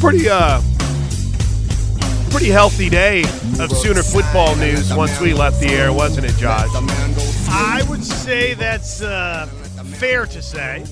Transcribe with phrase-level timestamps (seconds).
[0.00, 0.62] pretty uh
[2.30, 3.22] pretty healthy day
[3.60, 6.68] of Sooner football news once we left the air, wasn't it, Josh?
[7.50, 9.46] I would say that's uh,
[9.98, 10.86] fair to say.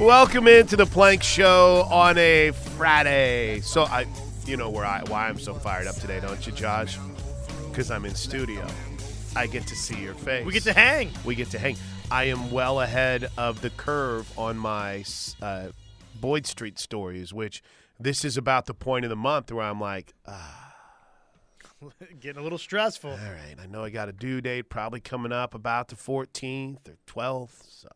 [0.00, 3.60] Welcome into the Plank Show on a Friday.
[3.60, 4.06] So I,
[4.46, 6.98] you know where I why I'm so fired up today, don't you, Josh?
[7.68, 8.66] Because I'm in studio.
[9.36, 10.46] I get to see your face.
[10.46, 11.10] We get to hang.
[11.26, 11.76] We get to hang.
[12.10, 15.04] I am well ahead of the curve on my
[15.42, 15.66] uh,
[16.20, 17.62] Boyd Street stories, which
[17.98, 20.68] this is about the point of the month where I'm like, ah,
[22.20, 23.10] Getting a little stressful.
[23.10, 26.88] all right, I know I got a due date probably coming up about the 14th
[26.88, 27.62] or 12th.
[27.68, 27.88] So,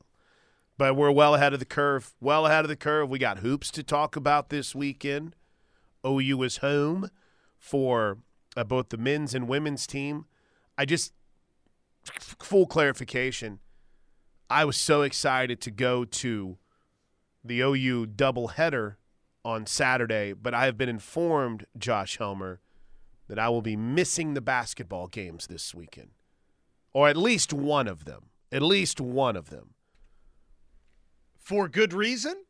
[0.78, 2.12] but we're well ahead of the curve.
[2.20, 3.08] Well ahead of the curve.
[3.08, 5.34] We got hoops to talk about this weekend.
[6.06, 7.10] OU is home
[7.58, 8.18] for
[8.56, 10.26] uh, both the men's and women's team.
[10.78, 11.12] I just
[12.04, 13.60] full clarification.
[14.48, 16.58] I was so excited to go to
[17.44, 18.96] the OU doubleheader
[19.44, 22.60] on Saturday, but I have been informed, Josh Helmer,
[23.28, 26.10] that I will be missing the basketball games this weekend,
[26.92, 28.26] or at least one of them.
[28.52, 29.74] At least one of them.
[31.38, 32.44] For good reason?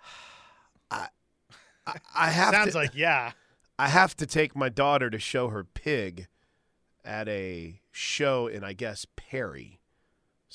[0.90, 1.08] I,
[2.14, 3.32] I have Sounds to, like, yeah.
[3.78, 6.28] I have to take my daughter to show her pig
[7.04, 9.80] at a show in, I guess, Perry.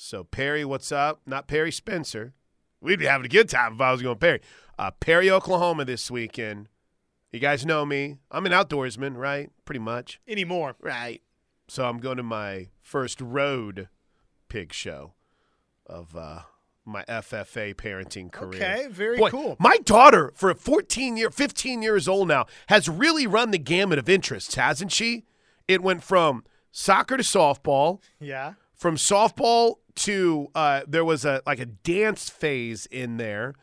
[0.00, 1.22] So, Perry, what's up?
[1.26, 2.32] Not Perry Spencer.
[2.80, 4.40] We'd be having a good time if I was going to Perry.
[4.78, 6.68] Uh, Perry, Oklahoma this weekend.
[7.32, 8.18] You guys know me.
[8.30, 9.50] I'm an outdoorsman, right?
[9.64, 10.20] Pretty much.
[10.28, 10.76] Anymore.
[10.80, 11.20] Right.
[11.66, 13.88] So, I'm going to my first road
[14.48, 15.14] pig show
[15.84, 16.42] of uh,
[16.84, 18.54] my FFA parenting career.
[18.62, 19.56] Okay, very Boy, cool.
[19.58, 24.08] My daughter, for 14 year, 15 years old now, has really run the gamut of
[24.08, 25.24] interests, hasn't she?
[25.66, 28.54] It went from soccer to softball, Yeah.
[28.76, 33.54] from softball to uh, there was a like a dance phase in there.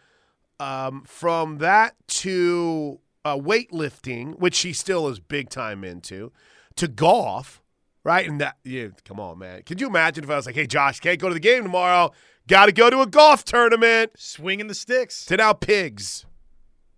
[0.57, 6.31] Um, from that to uh, weightlifting, which she still is big time into,
[6.75, 7.61] to golf,
[8.03, 8.29] right?
[8.29, 9.63] And that, yeah, come on, man.
[9.63, 12.13] Could you imagine if I was like, hey, Josh, can't go to the game tomorrow.
[12.47, 15.25] Got to go to a golf tournament Swinging the sticks.
[15.25, 16.25] to now pigs.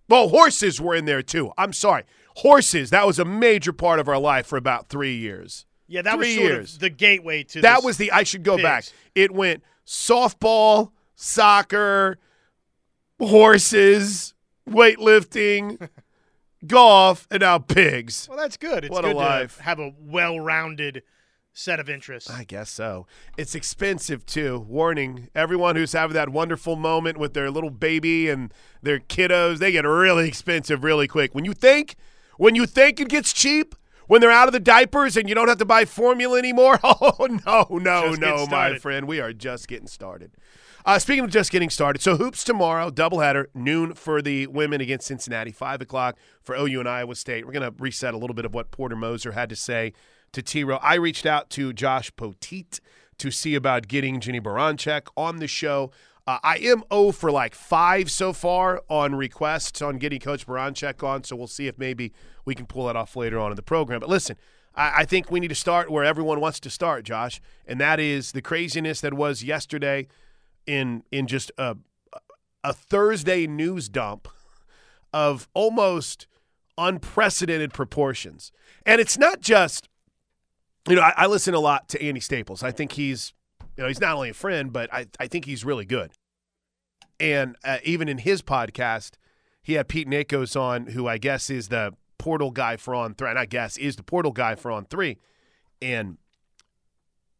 [0.10, 1.52] Well, horses were in there too.
[1.58, 2.04] I'm sorry.
[2.38, 5.66] Horses, that was a major part of our life for about three years.
[5.88, 6.78] Yeah, that was Three sort years.
[6.80, 8.86] the gateway to That was the, I should go back.
[9.16, 12.18] It went softball, soccer,
[13.20, 14.34] horses,
[14.70, 15.90] weightlifting,
[16.68, 18.28] golf, and now pigs.
[18.30, 18.86] Well, that's good.
[18.86, 19.58] It's What a good life.
[19.58, 21.04] to have a well-rounded
[21.54, 22.30] set of interests.
[22.30, 23.08] I guess so.
[23.38, 24.60] It's expensive too.
[24.68, 29.72] Warning everyone who's having that wonderful moment with their little baby and their kiddos, they
[29.72, 31.34] get really expensive really quick.
[31.34, 31.96] When you think
[32.38, 33.74] when you think it gets cheap,
[34.08, 37.28] when they're out of the diapers and you don't have to buy formula anymore, oh
[37.46, 39.08] no, no, Just no, my friend.
[39.08, 40.32] We are just getting started.
[40.86, 45.06] Uh, speaking of just getting started, so hoops tomorrow, doubleheader, noon for the women against
[45.06, 47.46] Cincinnati, five o'clock for OU and Iowa State.
[47.46, 49.92] We're going to reset a little bit of what Porter Moser had to say
[50.32, 50.78] to T Row.
[50.78, 52.80] I reached out to Josh Poteet
[53.18, 55.92] to see about getting Jennie Baranczyk on the show.
[56.28, 61.02] Uh, I am 0 for like five so far on requests on getting Coach Baranczyk
[61.02, 62.12] on, so we'll see if maybe
[62.44, 64.02] we can pull that off later on in the program.
[64.02, 64.36] But listen,
[64.76, 68.00] I, I think we need to start where everyone wants to start, Josh, and that
[68.00, 70.08] is the craziness that was yesterday
[70.66, 71.78] in in just a
[72.64, 74.28] a Thursday news dump
[75.14, 76.28] of almost
[76.78, 78.52] unprecedented proportions.
[78.86, 79.88] And it's not just,
[80.88, 82.64] you know, I, I listen a lot to Andy Staples.
[82.64, 83.34] I think he's,
[83.78, 86.12] you know, he's not only a friend, but I, I think he's really good.
[87.20, 89.12] And uh, even in his podcast,
[89.62, 93.30] he had Pete Nakos on, who I guess is the portal guy for On Three.
[93.30, 95.18] And I guess is the portal guy for On Three.
[95.82, 96.18] And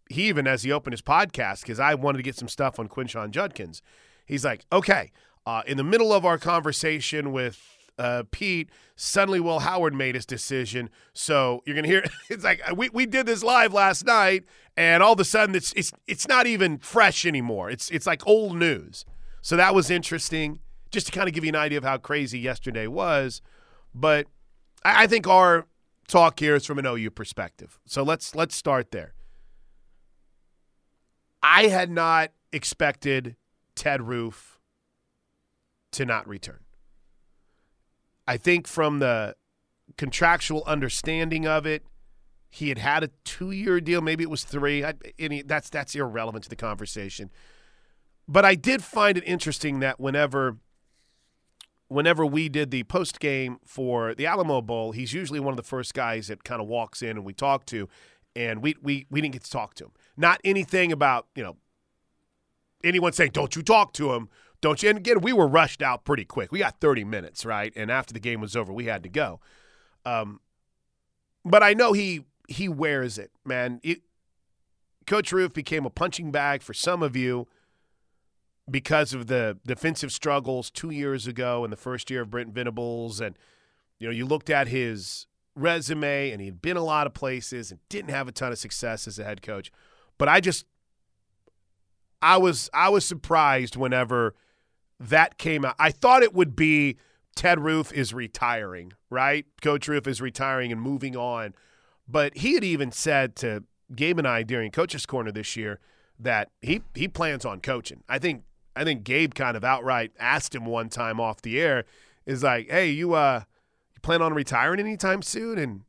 [0.10, 2.88] he even, as he opened his podcast, because I wanted to get some stuff on
[2.88, 3.82] Quinshon Judkins,
[4.26, 5.12] he's like, okay,
[5.46, 10.26] uh, in the middle of our conversation with uh, Pete, suddenly Will Howard made his
[10.26, 10.90] decision.
[11.14, 14.44] So you're gonna hear it's like we, we did this live last night,
[14.76, 17.70] and all of a sudden it's it's it's not even fresh anymore.
[17.70, 19.06] It's it's like old news.
[19.42, 20.60] So that was interesting,
[20.92, 23.42] just to kind of give you an idea of how crazy yesterday was.
[23.94, 24.28] But
[24.84, 25.68] I, I think our
[26.08, 27.80] talk here is from an OU perspective.
[27.86, 29.14] So let's let's start there.
[31.42, 33.36] I had not expected
[33.76, 34.60] Ted Roof
[35.94, 36.60] to not return.
[38.28, 39.36] I think from the
[39.98, 41.84] contractual understanding of it,
[42.50, 44.02] he had had a two-year deal.
[44.02, 44.84] Maybe it was three.
[44.84, 47.30] I, any, that's that's irrelevant to the conversation.
[48.28, 50.58] But I did find it interesting that whenever
[51.88, 55.64] whenever we did the post game for the Alamo Bowl, he's usually one of the
[55.64, 57.88] first guys that kind of walks in and we talk to,
[58.36, 59.92] and we we we didn't get to talk to him.
[60.16, 61.58] Not anything about you know
[62.84, 64.30] anyone saying don't you talk to him.
[64.62, 64.90] Don't you?
[64.90, 66.52] And again, we were rushed out pretty quick.
[66.52, 67.72] We got 30 minutes, right?
[67.76, 69.40] And after the game was over, we had to go.
[70.06, 70.42] Um,
[71.46, 73.80] but I know he he wears it, man.
[73.84, 74.02] It,
[75.06, 77.48] Coach Roof became a punching bag for some of you
[78.70, 83.22] because of the defensive struggles two years ago in the first year of Brent Venables.
[83.22, 83.38] And,
[84.00, 85.26] you know, you looked at his
[85.56, 89.08] resume and he'd been a lot of places and didn't have a ton of success
[89.08, 89.72] as a head coach.
[90.18, 90.66] But I just
[92.22, 94.36] I was I was surprised whenever
[95.00, 95.76] that came out.
[95.80, 96.98] I thought it would be
[97.36, 99.46] Ted Roof is retiring, right?
[99.62, 101.54] Coach Roof is retiring and moving on.
[102.08, 103.64] But he had even said to
[103.96, 105.80] Gabe and I during Coach's Corner this year
[106.20, 108.04] that he he plans on coaching.
[108.10, 108.44] I think
[108.76, 111.86] I think Gabe kind of outright asked him one time off the air,
[112.26, 113.42] is like, "Hey, you uh,
[113.94, 115.82] you plan on retiring anytime soon?" And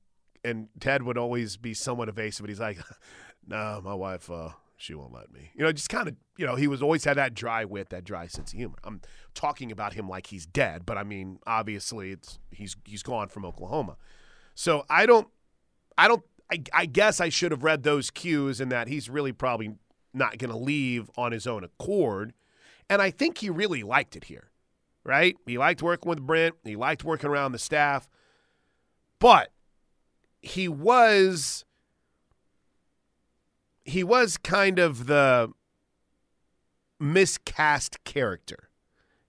[0.45, 2.79] and Ted would always be somewhat evasive, but he's like,
[3.47, 6.57] "No, my wife, uh, she won't let me." You know, just kind of, you know,
[6.57, 8.79] he was always had that dry wit, that dry sense of humor.
[8.85, 9.03] I'm
[9.35, 13.45] talking about him like he's dead, but I mean, obviously, it's he's he's gone from
[13.45, 13.97] Oklahoma.
[14.55, 15.29] So I don't,
[15.97, 19.33] I don't, I, I guess I should have read those cues in that he's really
[19.33, 19.75] probably
[20.15, 22.33] not going to leave on his own accord.
[22.91, 24.51] And I think he really liked it here,
[25.05, 25.37] right?
[25.47, 28.09] He liked working with Brent, he liked working around the staff,
[29.19, 29.53] but
[30.41, 31.65] he was
[33.89, 35.51] he was kind of the
[37.01, 38.69] miscast character.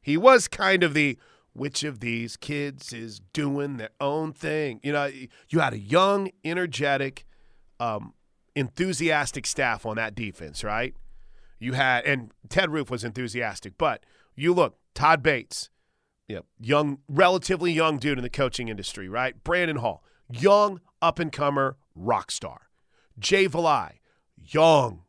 [0.02, 1.18] He was kind of the
[1.54, 4.80] which of these kids is doing their own thing.
[4.84, 5.12] You know,
[5.50, 7.26] you had a young, energetic,
[7.80, 8.14] um,
[8.56, 10.94] enthusiastic staff on that defense, right?
[11.60, 14.04] You had, and Ted Roof was enthusiastic, but
[14.36, 15.70] you look, Todd Bates,
[16.28, 19.42] yeah, young, relatively young dude in the coaching industry, right?
[19.44, 22.70] Brandon Hall, young up and comer rock star.
[23.18, 24.00] Jay Valai,
[24.54, 25.01] young,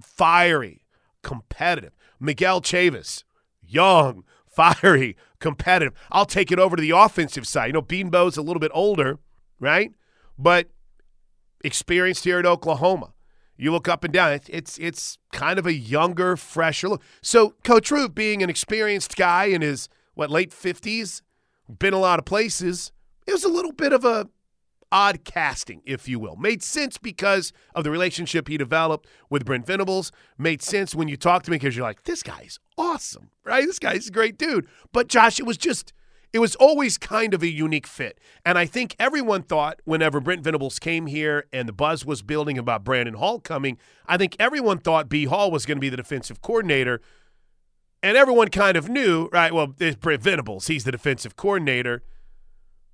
[0.00, 0.82] fiery,
[1.22, 1.92] competitive.
[2.18, 3.24] Miguel Chavis,
[3.62, 5.94] young, fiery, competitive.
[6.10, 7.66] I'll take it over to the offensive side.
[7.66, 9.18] You know, Beanbo's a little bit older,
[9.60, 9.92] right?
[10.38, 10.68] But
[11.62, 13.12] experienced here at Oklahoma.
[13.58, 14.32] You look up and down.
[14.32, 17.02] It's, it's it's kind of a younger, fresher look.
[17.22, 21.22] So Coach Roof, being an experienced guy in his what late fifties,
[21.78, 22.92] been a lot of places.
[23.26, 24.28] It was a little bit of a
[24.96, 26.36] odd casting, if you will.
[26.36, 30.10] Made sense because of the relationship he developed with Brent Venables.
[30.38, 33.66] Made sense when you talk to me because you're like, this guy's awesome, right?
[33.66, 34.66] This guy's a great dude.
[34.92, 35.92] But Josh, it was just
[36.32, 38.18] it was always kind of a unique fit.
[38.44, 42.56] And I think everyone thought whenever Brent Venables came here and the buzz was building
[42.56, 43.76] about Brandon Hall coming,
[44.06, 45.26] I think everyone thought B.
[45.26, 47.02] Hall was going to be the defensive coordinator.
[48.02, 49.52] And everyone kind of knew, right?
[49.52, 50.68] Well, it's Brent Venables.
[50.68, 52.02] He's the defensive coordinator.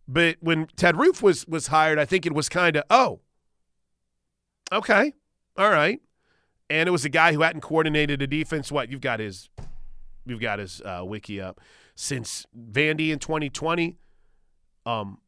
[0.08, 3.20] But when Ted Roof was was hired, I think it was kind of, oh,
[4.72, 5.14] okay,
[5.56, 6.00] all right.
[6.68, 8.72] And it was a guy who hadn't coordinated a defense.
[8.72, 9.48] What you've got his,
[10.24, 11.60] you've got his uh, wiki up
[11.94, 13.96] since Vandy in 2020.
[14.84, 15.18] Um,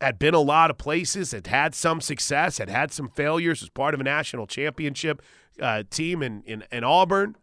[0.00, 3.70] had been a lot of places, had had some success, had had some failures as
[3.70, 5.22] part of a national championship
[5.60, 7.36] uh, team in, in, in Auburn.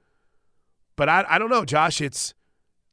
[0.96, 2.02] But I, I don't know, Josh.
[2.02, 2.34] It's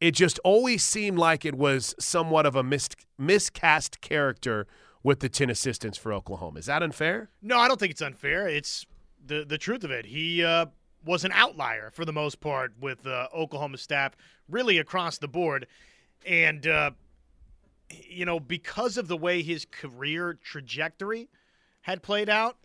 [0.01, 2.89] it just always seemed like it was somewhat of a mis-
[3.19, 4.67] miscast character
[5.03, 6.59] with the 10 assistants for Oklahoma.
[6.59, 7.31] Is that unfair?
[7.43, 8.49] No, I don't think it's unfair.
[8.49, 8.87] It's
[9.27, 10.07] the the truth of it.
[10.07, 10.67] He uh,
[11.05, 14.17] was an outlier for the most part with uh, Oklahoma staff,
[14.49, 15.67] really across the board.
[16.27, 16.91] And, uh,
[17.91, 21.29] you know, because of the way his career trajectory
[21.83, 22.59] had played out,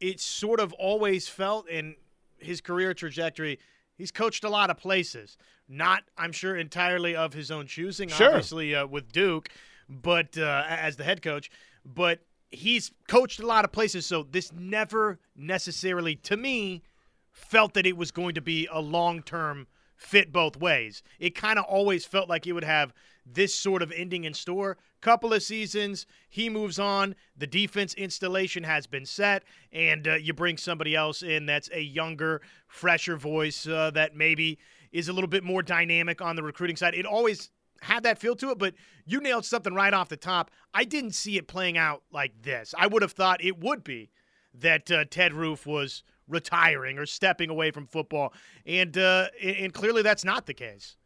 [0.00, 1.96] it sort of always felt in
[2.38, 3.58] his career trajectory,
[4.00, 5.36] he's coached a lot of places.
[5.68, 8.28] Not, I'm sure, entirely of his own choosing, sure.
[8.28, 9.50] obviously, uh, with Duke,
[9.88, 11.50] but uh, as the head coach.
[11.84, 16.82] But he's coached a lot of places, so this never necessarily, to me,
[17.30, 19.68] felt that it was going to be a long term
[20.00, 21.02] fit both ways.
[21.18, 22.92] It kind of always felt like it would have
[23.26, 24.78] this sort of ending in store.
[25.02, 27.14] Couple of seasons, he moves on.
[27.36, 31.80] The defense installation has been set, and uh, you bring somebody else in that's a
[31.80, 34.58] younger, fresher voice uh, that maybe
[34.90, 36.94] is a little bit more dynamic on the recruiting side.
[36.94, 37.50] It always
[37.82, 40.50] had that feel to it, but you nailed something right off the top.
[40.74, 42.74] I didn't see it playing out like this.
[42.76, 44.10] I would have thought it would be
[44.54, 48.32] that uh, Ted Roof was retiring or stepping away from football,
[48.64, 50.96] and uh, and clearly that's not the case.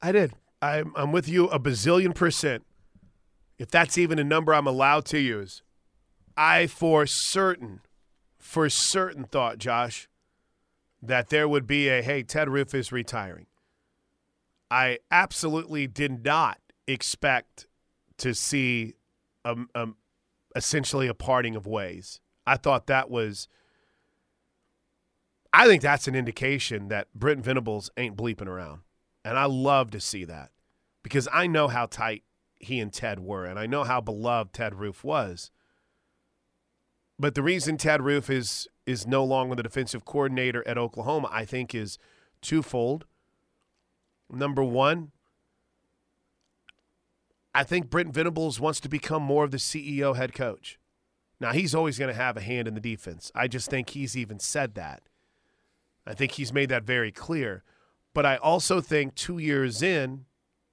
[0.00, 0.34] I did.
[0.62, 2.64] I'm I'm with you a bazillion percent.
[3.58, 5.62] If that's even a number I'm allowed to use,
[6.36, 7.80] I for certain,
[8.38, 10.08] for certain thought, Josh,
[11.02, 13.46] that there would be a hey Ted Roof is retiring.
[14.70, 17.66] I absolutely did not expect
[18.18, 18.94] to see
[19.44, 19.88] a, a,
[20.54, 22.20] essentially a parting of ways.
[22.46, 23.48] I thought that was
[25.52, 28.82] I think that's an indication that Brent Venables ain't bleeping around.
[29.24, 30.50] And I love to see that
[31.02, 32.22] because I know how tight
[32.60, 35.50] he and Ted were, and I know how beloved Ted Roof was.
[37.18, 41.44] But the reason Ted Roof is is no longer the defensive coordinator at Oklahoma, I
[41.44, 41.98] think, is
[42.40, 43.04] twofold.
[44.30, 45.12] Number one,
[47.54, 50.78] I think Brent Venables wants to become more of the CEO head coach.
[51.38, 53.30] Now, he's always going to have a hand in the defense.
[53.34, 55.02] I just think he's even said that.
[56.08, 57.62] I think he's made that very clear.
[58.14, 60.24] But I also think two years in,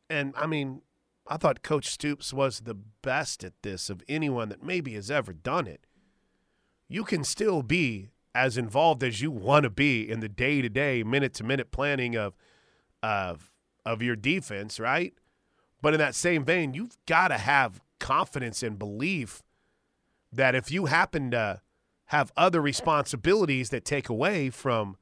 [0.09, 0.81] and I mean,
[1.27, 5.33] I thought Coach Stoops was the best at this of anyone that maybe has ever
[5.33, 5.81] done it.
[6.87, 10.69] You can still be as involved as you want to be in the day to
[10.69, 12.35] day, minute to minute planning of,
[13.03, 13.51] of,
[13.85, 15.13] of your defense, right?
[15.81, 19.41] But in that same vein, you've got to have confidence and belief
[20.31, 21.61] that if you happen to
[22.05, 24.95] have other responsibilities that take away from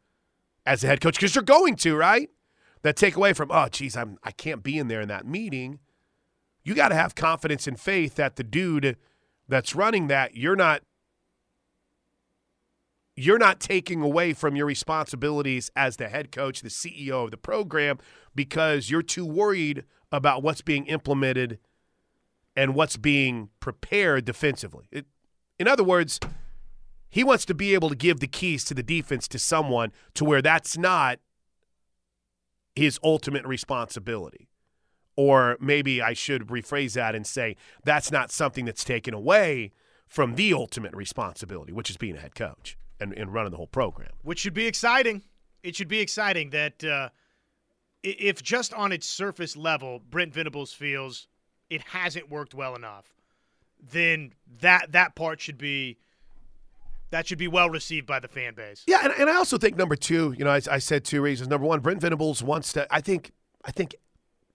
[0.66, 2.30] as a head coach, because you're going to, right?
[2.84, 5.80] That take away from, oh, geez, I'm I can't be in there in that meeting.
[6.64, 8.98] You got to have confidence and faith that the dude
[9.48, 10.84] that's running that, you're not
[13.16, 17.38] you're not taking away from your responsibilities as the head coach, the CEO of the
[17.38, 18.00] program,
[18.34, 21.60] because you're too worried about what's being implemented
[22.56, 24.88] and what's being prepared defensively.
[24.92, 25.06] It,
[25.60, 26.20] in other words,
[27.14, 30.26] he wants to be able to give the keys to the defense to someone to
[30.26, 31.20] where that's not
[32.76, 34.50] his ultimate responsibility.
[35.16, 39.74] Or maybe I should rephrase that and say that's not something that's taken away
[40.08, 43.68] from the ultimate responsibility, which is being a head coach and, and running the whole
[43.68, 44.10] program.
[44.24, 45.22] Which should be exciting.
[45.62, 47.10] It should be exciting that uh,
[48.02, 51.28] if just on its surface level, Brent Venables feels
[51.70, 53.14] it hasn't worked well enough,
[53.80, 56.00] then that that part should be
[57.14, 58.84] that should be well received by the fan base.
[58.88, 61.48] Yeah, and, and I also think number two, you know, I, I said two reasons.
[61.48, 62.88] Number one, Brent Venables wants to.
[62.90, 63.32] I think
[63.64, 63.96] I think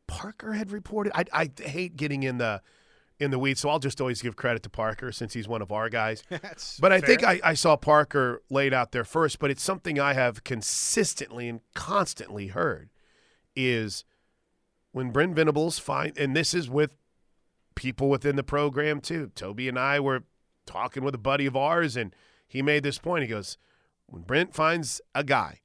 [0.09, 1.13] Parker had reported.
[1.15, 2.61] I I hate getting in the
[3.21, 5.71] in the weeds, so I'll just always give credit to Parker since he's one of
[5.71, 6.25] our guys.
[6.81, 7.07] but I fair.
[7.07, 11.49] think I, I saw Parker laid out there first, but it's something I have consistently
[11.49, 12.91] and constantly heard
[13.55, 14.05] is
[14.91, 16.91] when Brent Venables find, and this is with
[17.77, 19.31] people within the program too.
[19.37, 20.25] Toby and I were
[20.67, 22.13] talking with a buddy of ours, and
[22.49, 23.23] he made this point.
[23.23, 23.59] He goes,
[24.07, 25.61] when Brent finds a guy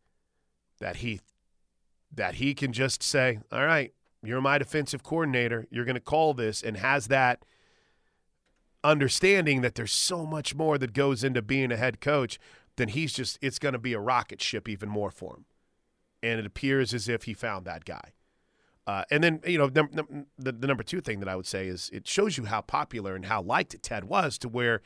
[0.79, 1.21] that he
[2.13, 5.65] that he can just say, "All right, you're my defensive coordinator.
[5.71, 7.45] You're going to call this," and has that
[8.83, 12.37] understanding that there's so much more that goes into being a head coach,
[12.75, 15.45] then he's just it's going to be a rocket ship even more for him.
[16.21, 18.11] And it appears as if he found that guy.
[18.85, 21.67] Uh, and then, you know, num- the, the number two thing that I would say
[21.67, 24.81] is it shows you how popular and how liked Ted was to where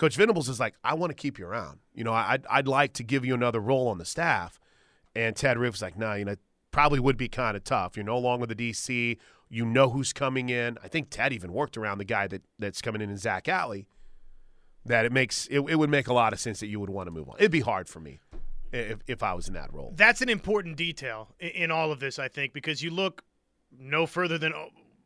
[0.00, 1.80] Coach Venables is like, I want to keep you around.
[1.92, 4.58] You know, I'd, I'd like to give you another role on the staff.
[5.14, 6.36] And Ted Roof's like, nah, you know,
[6.70, 7.98] probably would be kind of tough.
[7.98, 9.18] You're no longer the DC.
[9.50, 10.78] You know who's coming in.
[10.82, 13.88] I think Ted even worked around the guy that, that's coming in in Zac Alley.
[14.86, 17.06] That it makes it, it would make a lot of sense that you would want
[17.08, 17.36] to move on.
[17.38, 18.20] It'd be hard for me
[18.72, 19.92] if, if I was in that role.
[19.94, 23.22] That's an important detail in, all of this, I think, because you look
[23.78, 24.54] no further than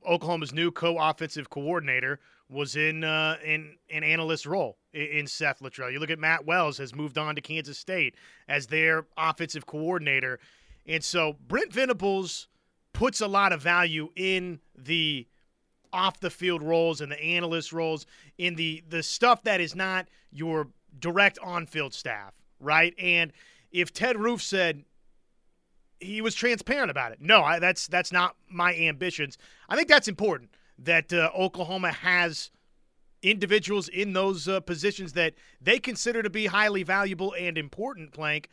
[0.08, 2.20] Oklahoma's new co-offensive coordinator
[2.50, 5.92] was in uh, in an analyst role in, in Seth Littrell.
[5.92, 8.14] You look at Matt Wells has moved on to Kansas State
[8.48, 10.38] as their offensive coordinator,
[10.86, 12.48] and so Brent Venables
[12.92, 15.26] puts a lot of value in the
[15.92, 18.06] off the field roles and the analyst roles
[18.38, 22.94] in the the stuff that is not your direct on field staff, right?
[22.98, 23.32] And
[23.70, 24.84] if Ted Roof said
[26.00, 29.38] he was transparent about it, no, I, that's that's not my ambitions.
[29.68, 32.50] I think that's important that uh, Oklahoma has
[33.22, 38.12] individuals in those uh, positions that they consider to be highly valuable and important.
[38.12, 38.48] Plank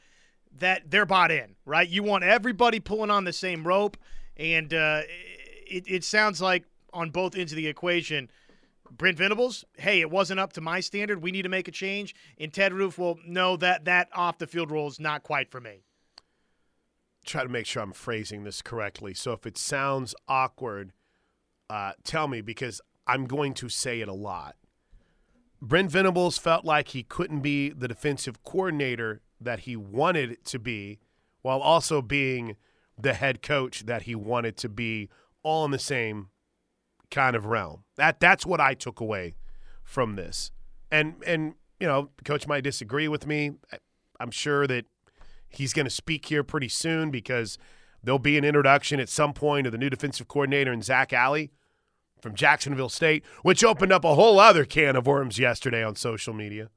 [0.60, 1.88] that they're bought in, right?
[1.88, 3.98] You want everybody pulling on the same rope,
[4.38, 8.30] and uh, it, it sounds like on both ends of the equation.
[8.90, 11.22] Brent Venables, hey, it wasn't up to my standard.
[11.22, 12.14] We need to make a change.
[12.38, 15.62] And Ted Roof, well, no, that that off the field role is not quite for
[15.62, 15.84] me.
[17.26, 19.14] Try to make sure I'm phrasing this correctly.
[19.14, 20.92] So if it sounds awkward,
[21.72, 24.58] uh, tell me because I'm going to say it a lot.
[25.62, 31.00] Brent Venables felt like he couldn't be the defensive coordinator that he wanted to be
[31.44, 32.58] while also being
[33.00, 35.10] the head coach that he wanted to be
[35.44, 36.28] all in the same
[37.10, 37.86] kind of realm.
[37.96, 39.36] That that's what I took away
[39.82, 40.52] from this.
[40.92, 43.52] And and you know, coach might disagree with me.
[44.20, 44.88] I'm sure that
[45.48, 47.58] he's going to speak here pretty soon because
[48.04, 51.50] there'll be an introduction at some point of the new defensive coordinator in Zac Alley
[52.22, 56.34] from Jacksonville State, which opened up a whole other can of worms yesterday on social
[56.34, 56.70] media.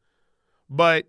[0.69, 1.07] But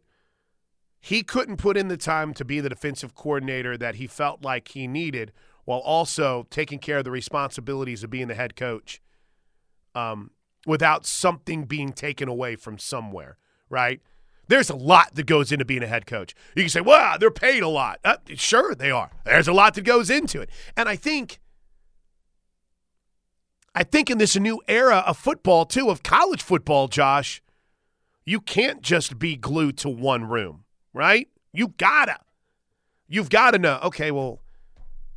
[0.99, 4.69] he couldn't put in the time to be the defensive coordinator that he felt like
[4.69, 5.31] he needed
[5.63, 9.01] while also taking care of the responsibilities of being the head coach
[9.93, 10.31] um,
[10.65, 13.37] without something being taken away from somewhere,
[13.69, 14.01] right?
[14.47, 16.35] There's a lot that goes into being a head coach.
[16.55, 17.99] You can say, well, they're paid a lot.
[18.03, 19.11] Uh, sure, they are.
[19.25, 20.49] There's a lot that goes into it.
[20.75, 21.39] And I think.
[23.77, 27.41] I think in this new era of football, too, of college football, Josh,
[28.25, 30.63] you can't just be glued to one room,
[30.93, 31.27] right?
[31.53, 32.17] You gotta.
[33.07, 34.41] You've got to know, okay, well,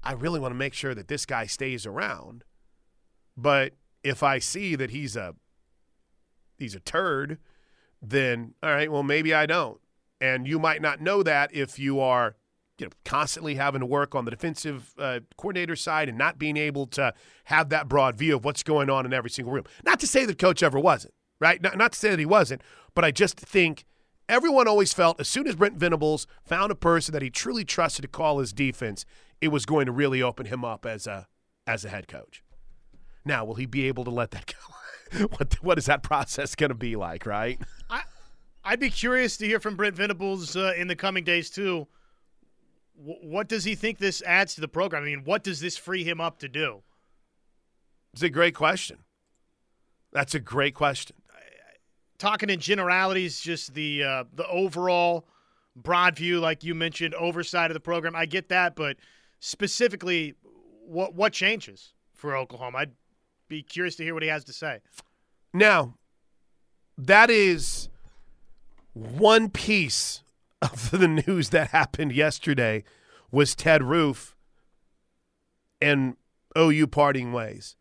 [0.02, 2.44] I really want to make sure that this guy stays around.
[3.36, 5.34] But if I see that he's a
[6.58, 7.38] he's a turd,
[8.02, 9.80] then all right, well maybe I don't.
[10.20, 12.36] And you might not know that if you are
[12.78, 16.56] you know constantly having to work on the defensive uh, coordinator side and not being
[16.56, 17.12] able to
[17.44, 19.64] have that broad view of what's going on in every single room.
[19.84, 21.60] Not to say that coach ever wasn't, right?
[21.60, 22.62] Not, not to say that he wasn't,
[22.94, 23.84] but I just think
[24.28, 28.02] everyone always felt as soon as Brent Venables found a person that he truly trusted
[28.02, 29.04] to call his defense,
[29.40, 31.26] it was going to really open him up as a
[31.66, 32.42] as a head coach.
[33.24, 35.26] Now, will he be able to let that go?
[35.36, 37.60] what what is that process going to be like, right?
[37.90, 38.02] I
[38.64, 41.88] I'd be curious to hear from Brent Venables uh, in the coming days too.
[43.00, 45.04] What does he think this adds to the program?
[45.04, 46.82] I mean, what does this free him up to do?
[48.12, 48.98] It's a great question.
[50.12, 51.16] That's a great question.
[52.18, 55.28] Talking in generalities, just the uh, the overall
[55.76, 58.16] broad view, like you mentioned, oversight of the program.
[58.16, 58.96] I get that, but
[59.38, 60.34] specifically,
[60.84, 62.78] what what changes for Oklahoma?
[62.78, 62.92] I'd
[63.46, 64.80] be curious to hear what he has to say.
[65.54, 65.94] Now,
[66.96, 67.88] that is
[68.92, 70.22] one piece
[70.62, 72.84] of the news that happened yesterday
[73.30, 74.36] was Ted Roof
[75.80, 76.16] and
[76.56, 77.76] OU parting ways.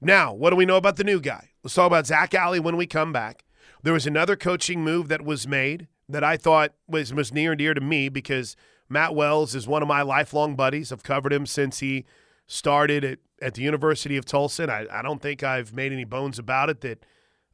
[0.00, 1.50] Now, what do we know about the new guy?
[1.62, 3.44] Let's talk about Zac Alley when we come back.
[3.82, 7.58] There was another coaching move that was made that I thought was, was near and
[7.58, 8.56] dear to me because
[8.88, 10.92] Matt Wells is one of my lifelong buddies.
[10.92, 12.04] I've covered him since he
[12.46, 14.64] started at, at the University of Tulsa.
[14.64, 17.04] And I, I don't think I've made any bones about it that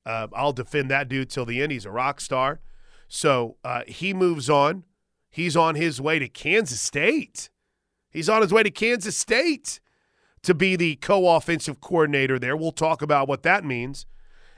[0.04, 1.72] uh, I'll defend that dude till the end.
[1.72, 2.60] He's a rock star.
[3.14, 4.84] So uh, he moves on.
[5.28, 7.50] He's on his way to Kansas State.
[8.10, 9.80] He's on his way to Kansas State
[10.42, 12.56] to be the co offensive coordinator there.
[12.56, 14.06] We'll talk about what that means.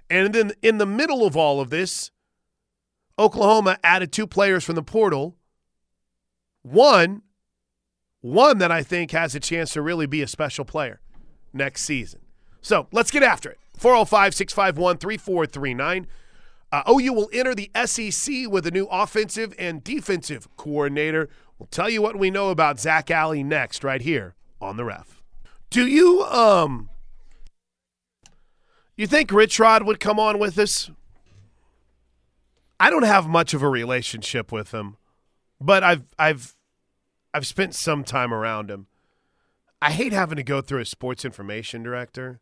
[0.09, 2.13] And then in the middle of all of this,
[3.19, 5.35] Oklahoma added two players from the portal.
[6.63, 7.23] One,
[8.21, 11.01] one that I think has a chance to really be a special player
[11.53, 12.21] next season.
[12.63, 13.59] So let's get after it.
[13.77, 16.07] 405 651 3439.
[16.75, 21.29] Uh, OU will enter the SEC with a new offensive and defensive coordinator.
[21.57, 25.23] We'll tell you what we know about Zac Alley next, right here on the ref.
[25.71, 26.91] Do you um
[28.97, 30.91] you think Rich Rod would come on with us?
[32.81, 34.97] I don't have much of a relationship with him,
[35.61, 36.57] but I've I've
[37.33, 38.89] I've spent some time around him.
[39.81, 42.41] I hate having to go through a sports information director.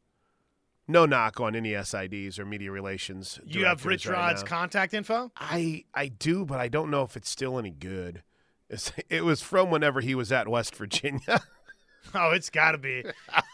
[0.89, 3.39] No knock on any SIDs or media relations.
[3.47, 4.49] You have Rich right Rod's now.
[4.49, 5.31] contact info?
[5.37, 8.23] I I do, but I don't know if it's still any good.
[8.69, 11.43] It's, it was from whenever he was at West Virginia.
[12.15, 13.05] Oh, it's got to be.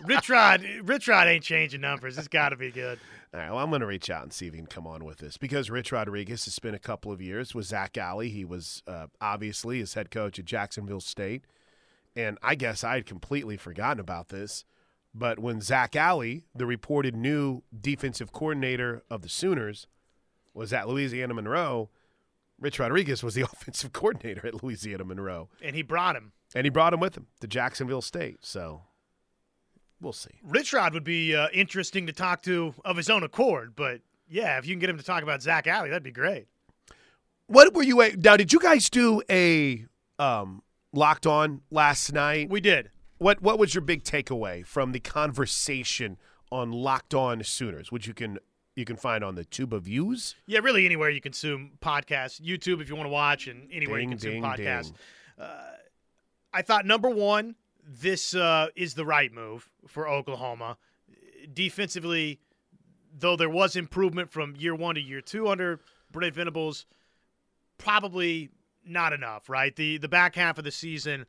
[0.04, 2.16] Rich Rod, Rich Rod ain't changing numbers.
[2.16, 2.98] It's got to be good.
[3.34, 5.04] All right, well, I'm going to reach out and see if he can come on
[5.04, 8.30] with this because Rich Rodriguez has spent a couple of years with Zac Alley.
[8.30, 11.44] He was uh, obviously his head coach at Jacksonville State.
[12.16, 14.64] And I guess I had completely forgotten about this.
[15.18, 19.88] But when Zac Alley, the reported new defensive coordinator of the Sooners,
[20.54, 21.90] was at Louisiana Monroe,
[22.60, 25.48] Rich Rodriguez was the offensive coordinator at Louisiana Monroe.
[25.62, 26.32] And he brought him.
[26.54, 28.38] And he brought him with him to Jacksonville State.
[28.42, 28.82] So
[30.00, 30.40] we'll see.
[30.42, 34.58] Rich Rod would be uh, interesting to talk to of his own accord, but yeah,
[34.58, 36.46] if you can get him to talk about Zac Alley, that'd be great.
[37.46, 38.36] What were you now?
[38.36, 39.86] Did you guys do a
[40.18, 42.50] um, locked on last night?
[42.50, 42.90] We did.
[43.18, 46.18] What What was your big takeaway from the conversation
[46.50, 48.38] on Locked On Sooners, which you can
[48.76, 50.36] you can find on the Tube of Views?
[50.46, 54.10] Yeah, really anywhere you consume podcasts, YouTube if you want to watch, and anywhere Ding,
[54.10, 54.92] you consume ding, podcasts.
[55.36, 55.46] ding.
[56.52, 60.78] I thought number one, this uh, is the right move for Oklahoma.
[61.52, 62.40] Defensively,
[63.16, 66.86] though there was improvement from year one to year two under Brent Venables,
[67.76, 68.50] probably
[68.84, 69.74] not enough, right?
[69.74, 71.26] The the back half of the season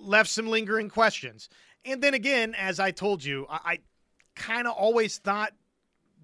[0.00, 1.48] left some lingering questions.
[1.84, 3.78] And then again, as I told you, I, I
[4.34, 5.52] kind of always thought,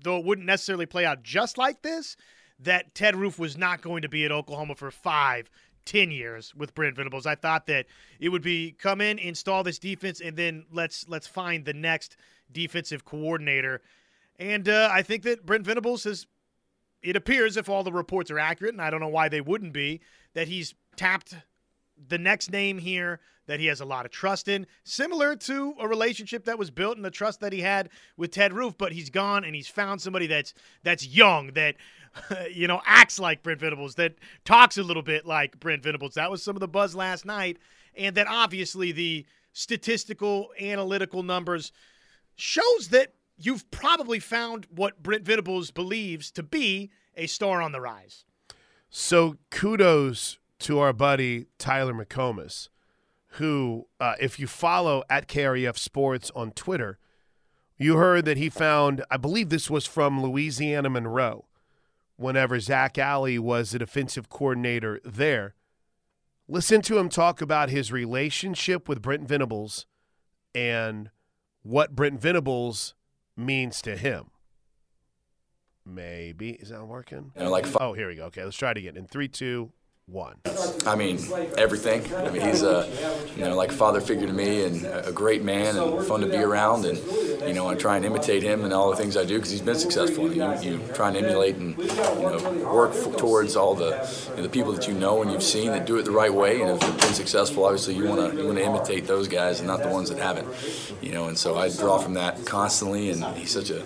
[0.03, 2.17] though it wouldn't necessarily play out just like this,
[2.59, 5.51] that Ted Roof was not going to be at Oklahoma for five,
[5.85, 7.27] ten years with Brent Venables.
[7.27, 7.87] I thought that
[8.21, 12.17] it would be come in, install this defense, and then let's let's find the next
[12.53, 13.83] defensive coordinator.
[14.39, 16.27] And uh, I think that Brent Venables has.
[17.03, 19.75] It appears, if all the reports are accurate, and I don't know why they wouldn't
[19.75, 20.01] be,
[20.33, 21.35] that he's tapped
[22.09, 25.87] the next name here that he has a lot of trust in, similar to a
[25.87, 28.77] relationship that was built and the trust that he had with Ted Roof.
[28.79, 31.77] But he's gone and he's found somebody that's that's young, that
[32.51, 36.15] you know acts like Brent Venables, that talks a little bit like Brent Venables.
[36.15, 37.59] That was some of the buzz last night,
[37.97, 41.73] and that obviously the statistical analytical numbers
[42.37, 47.81] shows that you've probably found what Brent Venables believes to be a star on the
[47.81, 48.25] rise.
[48.91, 52.69] So kudos to our buddy Tyler McComas,
[53.33, 56.99] who, uh, if you follow at KREF Sports on Twitter,
[57.77, 61.47] you heard that he found, I believe this was from Louisiana Monroe,
[62.17, 65.55] whenever Zac Alley was the defensive coordinator there.
[66.47, 69.87] Listen to him talk about his relationship with Brent Venables
[70.55, 71.11] and
[71.63, 72.95] what Brent Venables
[73.37, 74.31] means to him.
[75.87, 76.51] Maybe.
[76.51, 77.33] Is that working?
[77.37, 78.25] Like oh, here we go.
[78.27, 78.97] Okay, let's try it again.
[78.97, 79.73] In three, two,
[80.07, 80.37] one.
[80.87, 81.19] I mean,
[81.59, 82.15] everything.
[82.15, 82.89] I mean, he's a,
[83.37, 86.27] you know, like a father figure to me and a great man and fun to
[86.27, 86.85] be around.
[86.85, 86.99] And,
[87.49, 89.63] you know, I try and imitate him and all the things I do because he's
[89.63, 90.27] been successful.
[90.27, 93.91] And you, you try and emulate and, you know, work towards all the,
[94.31, 96.33] you know, the people that you know and you've seen that do it the right
[96.33, 96.61] way.
[96.61, 99.67] And they've been successful, obviously you want to you want to imitate those guys and
[99.67, 100.49] not the ones that haven't.
[101.03, 103.11] You know, and so I draw from that constantly.
[103.11, 103.83] And he's such a,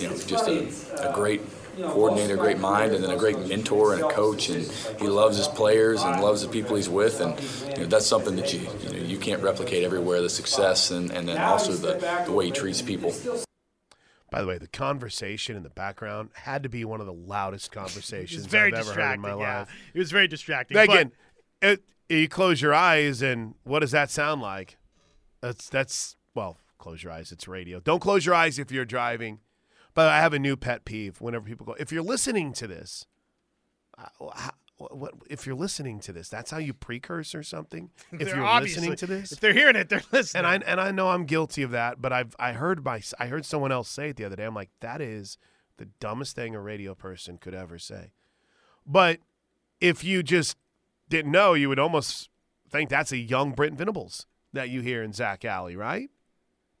[0.00, 1.42] you know, just a, a great
[1.82, 4.48] coordinator, a great mind, and then a great mentor and a coach.
[4.48, 4.66] And
[5.00, 7.38] he loves his players and loves the people he's with, and
[7.76, 10.20] you know, that's something that you you, know, you can't replicate everywhere.
[10.20, 13.12] The success and, and then also the, the way he treats people.
[14.30, 17.72] By the way, the conversation in the background had to be one of the loudest
[17.72, 19.60] conversations very I've ever heard in my yeah.
[19.60, 19.68] life.
[19.94, 20.76] It was very distracting.
[20.76, 21.12] Again,
[21.62, 24.76] it, you close your eyes, and what does that sound like?
[25.40, 27.32] That's that's well, close your eyes.
[27.32, 27.80] It's radio.
[27.80, 29.40] Don't close your eyes if you're driving.
[29.94, 31.20] But I have a new pet peeve.
[31.20, 33.06] Whenever people go, if you're listening to this,
[33.98, 37.90] uh, how, what, if you're listening to this, that's how you precurse or something.
[38.12, 40.44] If They're you're listening to this, if they're hearing it, they're listening.
[40.44, 43.26] and I and I know I'm guilty of that, but I've I heard my I
[43.26, 44.44] heard someone else say it the other day.
[44.44, 45.36] I'm like, that is
[45.78, 48.12] the dumbest thing a radio person could ever say.
[48.86, 49.18] But
[49.80, 50.56] if you just
[51.08, 52.30] didn't know, you would almost
[52.70, 56.08] think that's a young Brent Venables that you hear in Zac Alley, right?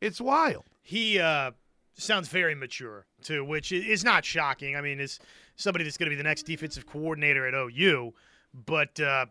[0.00, 0.64] It's wild.
[0.82, 1.50] he uh,
[1.98, 4.76] sounds very mature too, which is not shocking.
[4.76, 5.18] I mean, it's
[5.56, 8.14] somebody that's going to be the next defensive coordinator at OU,
[8.54, 9.26] but uh,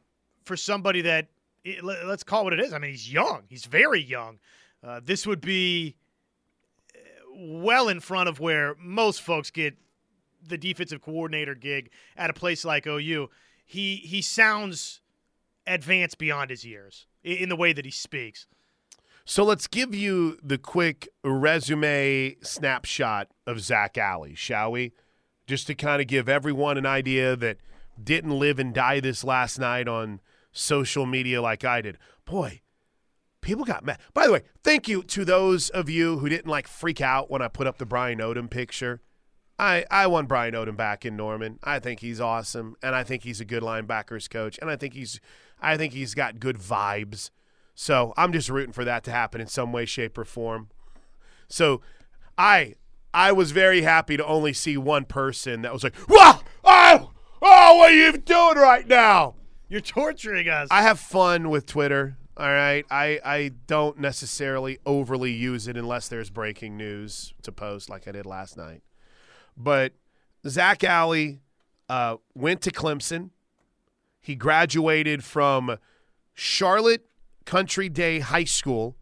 [0.45, 1.27] for somebody that
[1.81, 2.73] let- let's call what it is.
[2.73, 3.43] I mean, he's young.
[3.49, 4.39] He's very young.
[4.83, 5.95] Uh, this would be
[7.35, 9.75] well in front of where most folks get
[10.45, 13.29] the defensive coordinator gig at a place like OU.
[13.65, 15.01] He he sounds
[15.65, 18.47] advanced beyond his years in the way that he speaks.
[19.29, 24.93] So let's give you the quick resume snapshot of Zac Alley, shall we?
[25.45, 27.57] Just to kind of give everyone an idea that
[28.01, 30.21] didn't live and die this last night on
[30.53, 31.97] social media like I did.
[32.23, 32.61] Boy,
[33.41, 33.99] people got mad.
[34.13, 37.41] By the way, thank you to those of you who didn't like freak out when
[37.41, 39.01] I put up the Brian Odom picture.
[39.59, 41.59] I, I want Brian Odom back in Norman.
[41.65, 44.93] I think he's awesome, and I think he's a good linebackers coach, and I think
[44.93, 45.19] he's
[45.61, 47.29] I think he's got good vibes.
[47.79, 50.69] So I'm just rooting for that to happen in some way, shape, or form.
[51.47, 51.81] So
[52.35, 52.73] I
[53.13, 57.77] I was very happy to only see one person that was like, "Wow, oh, oh,
[57.77, 59.35] what are you doing right now?"
[59.69, 60.69] You're torturing us.
[60.71, 62.17] I have fun with Twitter.
[62.35, 67.91] All right, I I don't necessarily overly use it unless there's breaking news to post,
[67.91, 68.81] like I did last night.
[69.55, 69.93] But
[70.47, 71.41] Zac Alley
[71.89, 73.29] uh, went to Clemson.
[74.19, 75.77] He graduated from
[76.33, 77.07] Charlotte
[77.47, 78.97] Country Day High School.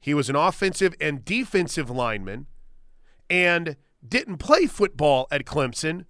[0.00, 2.46] He was an offensive and defensive lineman
[3.30, 3.76] and
[4.06, 6.04] didn't play football at Clemson,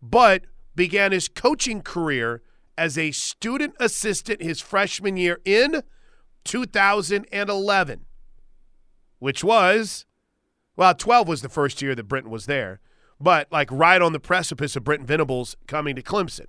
[0.00, 2.40] but began his coaching career
[2.78, 5.82] as a student assistant his freshman year in
[6.44, 8.06] 2011,
[9.18, 10.06] which was,
[10.76, 12.78] well, 12 was the first year that Brenton was there,
[13.20, 16.46] but like right on the precipice of Brenton Venables coming to Clemson.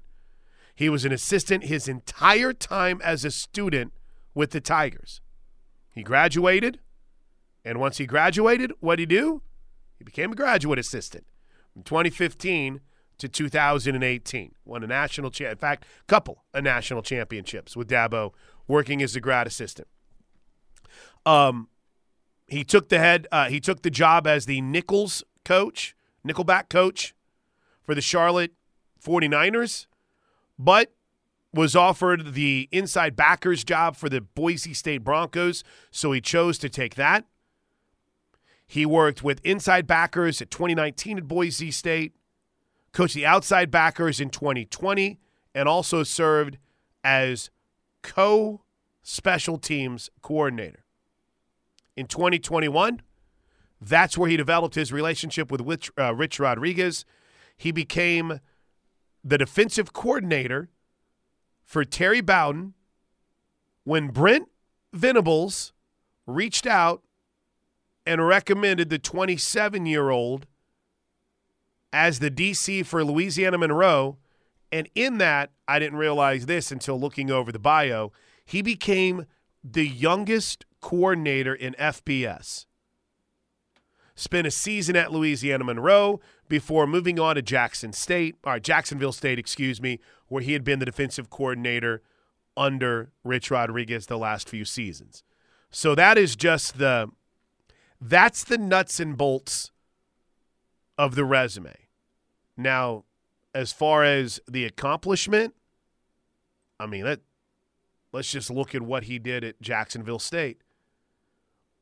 [0.75, 3.93] He was an assistant his entire time as a student
[4.33, 5.21] with the Tigers.
[5.93, 6.79] He graduated,
[7.65, 9.41] and once he graduated, what did he do?
[9.97, 11.25] He became a graduate assistant
[11.73, 12.81] from 2015
[13.17, 14.55] to 2018.
[14.65, 18.33] Won a national cha- in fact, couple of national championships with Dabo
[18.67, 19.87] working as a grad assistant.
[21.25, 21.67] Um,
[22.47, 23.27] he took the head.
[23.31, 27.13] Uh, he took the job as the Nichols coach, Nickelback coach
[27.83, 28.53] for the Charlotte
[29.03, 29.87] 49ers,
[30.57, 30.93] but
[31.53, 36.69] was offered the inside backers job for the Boise State Broncos, so he chose to
[36.69, 37.25] take that.
[38.67, 42.13] He worked with inside backers at 2019 at Boise State,
[42.91, 45.19] coached the outside backers in 2020,
[45.55, 46.59] and also served
[47.03, 47.49] as
[48.03, 48.61] co
[49.01, 50.85] special teams coordinator.
[51.95, 53.01] In 2021,
[53.81, 57.05] that's where he developed his relationship with Rich, uh, Rich Rodriguez.
[57.57, 58.39] He became
[59.23, 60.69] the defensive coordinator
[61.69, 62.73] for Terry Bowden
[63.83, 64.49] when Brent
[64.91, 65.71] Venables
[66.25, 67.03] reached out
[68.07, 70.47] and recommended the 27 year old
[71.93, 74.17] as the DC for Louisiana Monroe.
[74.71, 78.11] And in that, I didn't realize this until looking over the bio.
[78.43, 79.27] He became
[79.63, 82.65] the youngest coordinator in FBS.
[84.15, 89.37] Spent a season at Louisiana Monroe before moving on to Jackson State, or Jacksonville State,
[89.37, 92.01] excuse me, where he had been the defensive coordinator
[92.55, 95.23] under Rich Rodriguez the last few seasons.
[95.71, 97.09] So that is just the
[98.01, 99.71] that's the nuts and bolts
[100.97, 101.75] of the resume.
[102.55, 103.03] Now,
[103.53, 105.53] as far as the accomplishment,
[106.79, 107.19] I mean, that,
[108.11, 110.61] let's just look at what he did at Jacksonville State.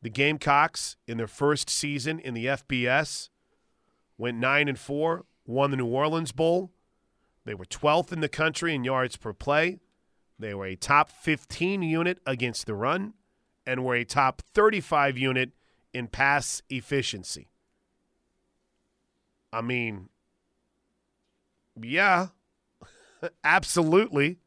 [0.02, 3.30] The Gamecocks in their first season in the FBS
[4.18, 6.72] went 9 and 4, won the New Orleans Bowl.
[7.48, 9.80] They were 12th in the country in yards per play.
[10.38, 13.14] They were a top 15 unit against the run
[13.66, 15.52] and were a top 35 unit
[15.94, 17.48] in pass efficiency.
[19.54, 20.10] I mean,
[21.82, 22.28] yeah,
[23.46, 24.40] absolutely.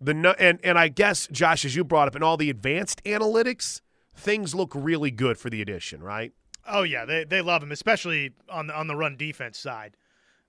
[0.00, 3.04] The no, and and I guess Josh, as you brought up, in all the advanced
[3.04, 3.82] analytics,
[4.14, 6.32] things look really good for the addition, right?
[6.66, 9.98] Oh yeah, they they love him, especially on the on the run defense side.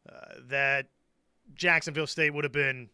[0.10, 0.88] Uh, that
[1.56, 2.90] Jacksonville State would have been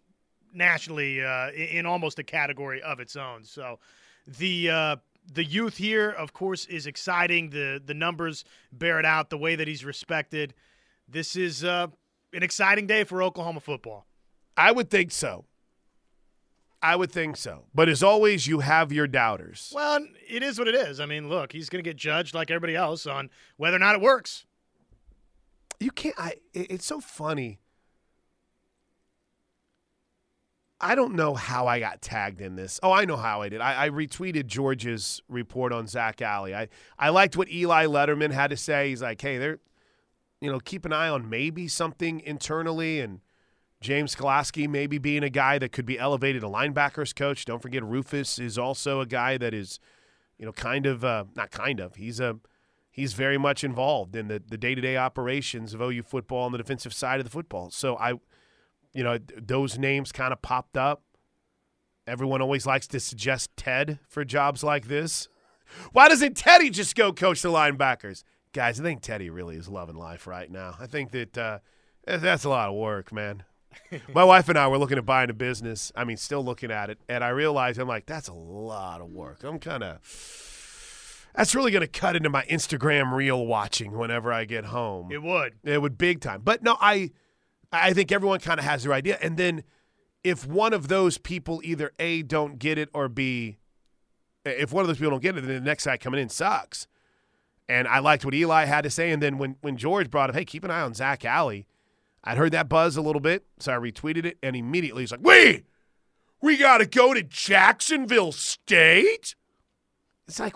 [0.54, 3.44] nationally uh, in, almost a category of its own.
[3.44, 3.80] So
[4.26, 4.96] the uh,
[5.34, 7.50] the youth here, of course, is exciting.
[7.50, 9.30] The the numbers bear it out.
[9.30, 10.54] The way that he's respected.
[11.08, 11.88] This is uh,
[12.34, 14.06] an exciting day for Oklahoma football.
[14.58, 15.46] I would think so.
[16.82, 17.64] I would think so.
[17.74, 19.72] But as always, you have your doubters.
[19.74, 21.00] Well, it is what it is.
[21.00, 23.96] I mean, look, he's going to get judged like everybody else on whether or not
[23.96, 24.46] it works.
[25.80, 26.16] You can't.
[26.18, 27.60] I, it's so funny
[30.80, 32.80] I don't know how I got tagged in this.
[32.84, 33.62] Oh, I know how I did.
[33.62, 36.54] I, I, retweeted George's report on Zac Alley.
[36.54, 36.68] I,
[37.00, 38.90] I liked what Eli Lederman had to say.
[38.90, 39.60] He's like, hey, they're,
[40.40, 43.22] you know, keep an eye on maybe something internally and
[43.82, 47.46] James Skalowski maybe being a guy that could be elevated to linebackers coach.
[47.46, 49.80] Don't forget Rufus is also a guy that is,
[50.38, 51.96] you know, kind of uh, not kind of.
[51.96, 52.40] He's a
[52.90, 56.52] he's very much involved in the the day to day operations of OU football on
[56.52, 57.70] the defensive side of the football.
[57.70, 58.14] So I
[58.94, 61.04] you know, those names kind of popped up.
[62.06, 65.28] Everyone always likes to suggest Ted for jobs like this.
[65.92, 68.24] Why doesn't Teddy just go coach the linebackers?
[68.54, 70.76] Guys, I think Teddy really is loving life right now.
[70.80, 71.60] I think that uh,
[72.06, 73.44] that's a lot of work, man.
[74.14, 75.92] My wife and I were looking at buying a business.
[75.96, 77.00] I mean, still looking at it.
[77.10, 79.44] And I realized I'm like, that's a lot of work.
[79.44, 80.00] I'm kind of.
[81.36, 85.12] That's really going to cut into my Instagram reel watching whenever I get home.
[85.12, 85.54] It would.
[85.64, 86.42] It would big time.
[86.44, 87.12] But no, I
[87.72, 89.18] I think everyone kind of has their idea.
[89.22, 89.64] And then
[90.24, 93.58] if one of those people either A, don't get it, or B,
[94.46, 96.88] if one of those people don't get it, then the next guy coming in sucks.
[97.70, 99.12] And I liked what Eli had to say.
[99.12, 101.68] And then when, when George brought up, hey, keep an eye on Zac Alley,
[102.24, 103.46] I'd heard that buzz a little bit.
[103.60, 104.38] So I retweeted it.
[104.42, 105.66] And immediately he's like, wait,
[106.42, 109.36] we got to go to Jacksonville State?
[110.28, 110.56] It's like,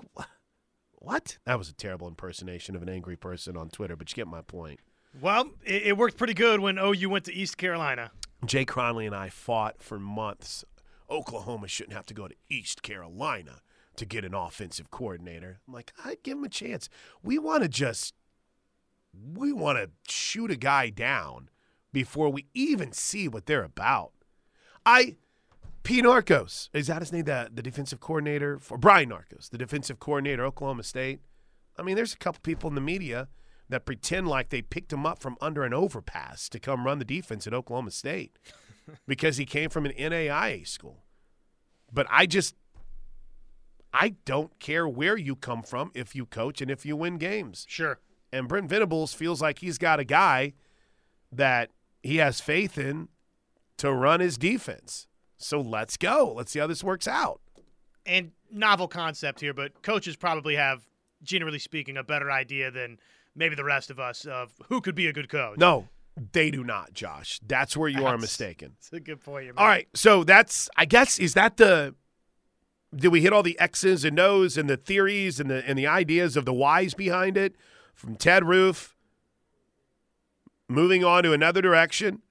[0.94, 1.38] what?
[1.46, 4.42] That was a terrible impersonation of an angry person on Twitter, but you get my
[4.42, 4.80] point.
[5.20, 8.12] Well, it, it, worked pretty good when OU went to East Carolina.
[8.46, 10.64] Jay Cronley and I fought for months.
[11.10, 13.62] Oklahoma shouldn't have to go to East Carolina
[13.98, 15.60] to get an offensive coordinator.
[15.68, 16.88] I'm like, I give him a chance.
[17.22, 18.14] We want to just
[19.36, 21.50] we want to shoot a guy down
[21.92, 24.14] before we even see what they're about.
[24.86, 25.18] I
[25.84, 26.02] P.
[26.02, 27.26] Narcos is that his name?
[27.26, 31.20] The the defensive coordinator for Brian Narcos, the defensive coordinator, Oklahoma State.
[31.78, 33.28] I mean, there's a couple people in the media
[33.72, 37.06] that pretend like they picked him up from under an overpass to come run the
[37.06, 38.38] defense at Oklahoma State
[39.08, 41.06] because he came from an NAIA school.
[41.92, 42.54] But I just,
[43.94, 47.66] I don't care where you come from if you coach and if you win games.
[47.70, 47.98] Sure.
[48.34, 50.54] And Brent Venables feels like he's got a guy
[51.32, 51.70] that
[52.04, 53.08] he has faith in
[53.78, 55.08] to run his defense.
[55.38, 56.34] So let's go.
[56.36, 57.40] Let's see how this works out.
[58.06, 60.86] And novel concept here, but coaches probably have,
[61.24, 63.00] generally speaking, a better idea than–
[63.36, 65.58] maybe the rest of us of who could be a good coach.
[65.58, 65.88] No,
[66.34, 67.40] they do not, Josh.
[67.46, 68.74] That's where you that's, are mistaken.
[68.78, 69.52] That's a good point.
[69.58, 71.96] All right, so that's I guess is that the
[72.96, 75.88] did we hit all the X's and O's and the theories and the and the
[75.88, 77.56] ideas of the whys behind it
[77.94, 78.96] from Ted Roof
[80.68, 82.22] moving on to another direction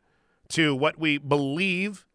[0.49, 2.07] to what we believe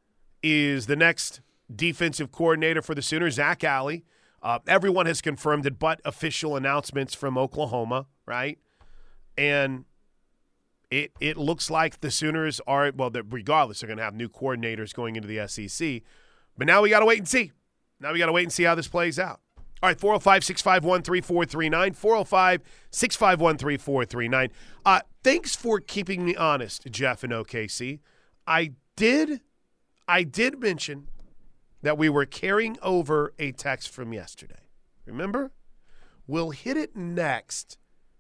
[0.43, 1.41] is the next
[1.73, 4.03] defensive coordinator for the Sooners, Zac Alley.
[4.43, 8.59] Uh, everyone has confirmed it, but official announcements from Oklahoma, right?
[9.37, 9.85] And
[10.91, 13.11] it it looks like the Sooners are well.
[13.29, 16.01] Regardless, they're going to have new coordinators going into the SEC.
[16.57, 17.51] But now we got to wait and see.
[17.99, 19.39] Now we got to wait and see how this plays out.
[19.83, 21.93] All right, 405 651 3439.
[21.93, 24.49] 405 651 3439.
[24.85, 27.99] Uh, thanks for keeping me honest, Jeff and OKC.
[28.47, 29.41] I did,
[30.07, 31.09] I did mention
[31.81, 34.69] that we were carrying over a text from yesterday.
[35.05, 35.51] Remember?
[36.25, 37.77] We'll hit it next.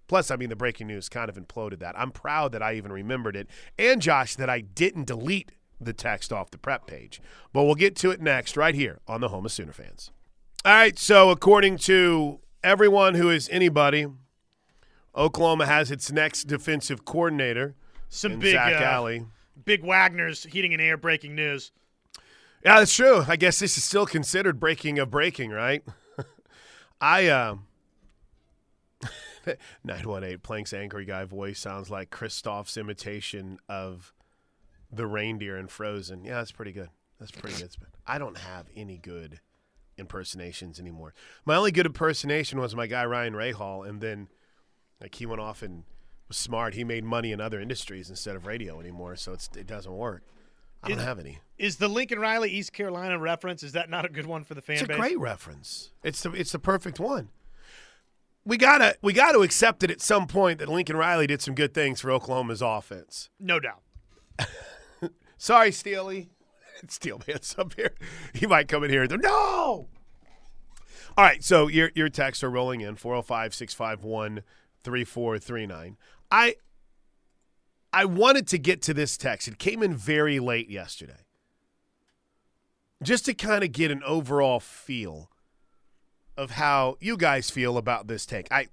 [0.07, 1.97] Plus, I mean, the breaking news kind of imploded that.
[1.97, 3.47] I'm proud that I even remembered it.
[3.77, 7.21] And, Josh, that I didn't delete the text off the prep page.
[7.53, 10.11] But we'll get to it next, right here on the Home of Sooner fans.
[10.63, 14.07] All right, so according to everyone who is anybody,
[15.15, 17.75] Oklahoma has its next defensive coordinator.
[18.09, 19.25] Some big Zac uh, Alley.
[19.63, 21.71] Big Wagner's heating and air breaking news.
[22.63, 23.23] Yeah, that's true.
[23.27, 25.83] I guess this is still considered breaking of breaking, right?
[27.01, 27.57] I uh
[29.83, 34.13] 918 Plank's angry guy voice sounds like Kristoff's imitation of
[34.91, 36.23] the reindeer in Frozen.
[36.23, 36.89] Yeah, that's pretty good.
[37.19, 37.69] That's pretty good.
[38.05, 39.39] I don't have any good
[39.97, 41.13] impersonations anymore.
[41.45, 44.27] My only good impersonation was my guy Ryan Rahal, and then
[45.01, 45.83] like he went off and
[46.27, 46.73] was smart.
[46.73, 50.23] He made money in other industries instead of radio anymore, so it's, it doesn't work.
[50.83, 51.39] I don't Is- have any.
[51.57, 53.63] Is the Lincoln Riley East Carolina reference?
[53.63, 54.97] Is that not a good one for the fan It's a base?
[54.97, 55.91] great reference.
[56.03, 57.29] It's the it's the perfect one.
[58.45, 61.73] We gotta we gotta accept it at some point that Lincoln Riley did some good
[61.73, 63.29] things for Oklahoma's offense.
[63.39, 63.81] no doubt.
[65.37, 66.29] Sorry, Steely.
[66.87, 67.93] Steelman's up here.
[68.33, 69.87] He might come in here and go, no.
[71.17, 75.95] All right, so your your texts are rolling in 405-651-3439.
[76.29, 76.55] I
[77.93, 79.47] I wanted to get to this text.
[79.47, 81.23] It came in very late yesterday.
[83.01, 85.29] Just to kind of get an overall feel
[86.37, 88.47] of how you guys feel about this take.
[88.51, 88.67] I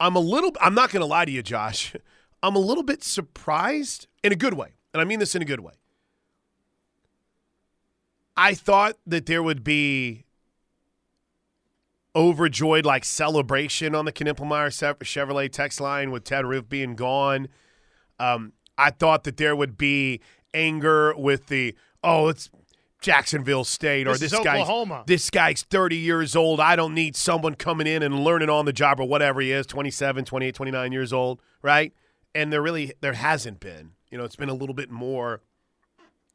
[0.00, 1.94] I'm a little I'm not going to lie to you, Josh.
[2.42, 4.74] I'm a little bit surprised in a good way.
[4.92, 5.72] And I mean this in a good way.
[8.36, 10.24] I thought that there would be
[12.16, 14.68] overjoyed like celebration on the Knippelmeyer
[15.00, 17.48] Chevrolet text line with Ted Roof being gone.
[18.18, 20.20] Um, I thought that there would be
[20.52, 22.50] anger with the oh it's
[23.04, 26.58] Jacksonville State or This this, is guy's this guy's 30 years old.
[26.58, 29.66] I don't need someone coming in and learning on the job or whatever he is,
[29.66, 31.92] 27, 28, 29 years old, right?
[32.34, 33.92] And there really there hasn't been.
[34.10, 35.42] You know, it's been a little bit more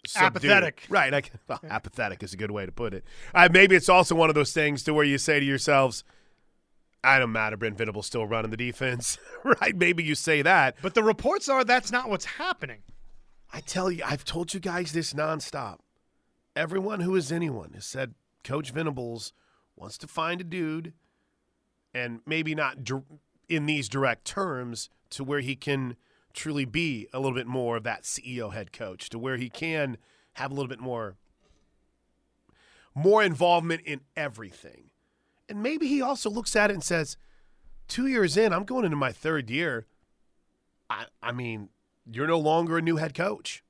[0.05, 0.51] subdued.
[0.51, 0.85] Apathetic.
[0.89, 1.13] Right.
[1.13, 3.03] I, well, apathetic is a good way to put it.
[3.33, 6.03] Uh, maybe it's also one of those things to where you say to yourselves,
[7.03, 7.57] I don't matter.
[7.57, 9.75] Brent Venables still running the defense, right?
[9.75, 10.75] Maybe you say that.
[10.83, 12.79] But the reports are that's not what's happening.
[13.51, 15.79] I tell you, I've told you guys this nonstop.
[16.59, 19.31] Everyone who is anyone has said Coach Venables
[19.77, 20.91] wants to find a dude,
[21.93, 22.79] and maybe not
[23.47, 25.95] in these direct terms, to where he can
[26.33, 29.95] truly be a little bit more of that CEO head coach, to where he can
[30.33, 31.15] have a little bit more
[32.93, 34.89] more involvement in everything.
[35.47, 37.15] And maybe he also looks at it and says,
[37.87, 39.87] two years in, I'm going into my third year.
[40.89, 41.69] I, I mean,
[42.05, 43.63] you're no longer a new head coach.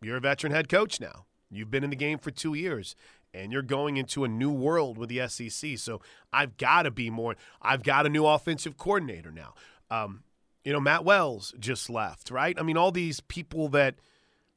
[0.00, 1.26] You're a veteran head coach now.
[1.50, 2.94] You've been in the game for two years,
[3.34, 5.78] and you're going into a new world with the SEC.
[5.78, 6.00] So
[6.32, 7.36] I've got to be more.
[7.60, 9.54] I've got a new offensive coordinator now.
[9.90, 10.22] Um,
[10.64, 12.58] you know, Matt Wells just left, right?
[12.58, 13.96] I mean, all these people that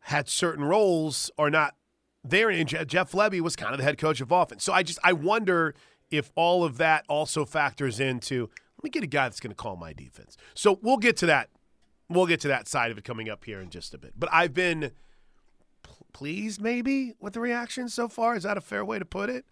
[0.01, 1.75] had certain roles are not
[2.23, 2.49] there.
[2.49, 4.63] And Jeff Lebby was kind of the head coach of offense.
[4.63, 5.73] So I just I wonder
[6.11, 8.49] if all of that also factors into.
[8.77, 10.35] Let me get a guy that's going to call my defense.
[10.55, 11.49] So we'll get to that.
[12.09, 14.13] We'll get to that side of it coming up here in just a bit.
[14.17, 14.91] But I've been
[16.13, 18.35] pleased, maybe, with the reaction so far.
[18.35, 19.45] Is that a fair way to put it?